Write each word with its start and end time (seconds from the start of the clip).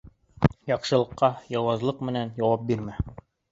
Яҡшылыҡҡа 0.71 1.29
яуызлыҡ 1.57 2.03
менән 2.11 2.35
яуап 2.43 2.67
бирмә. 2.73 2.99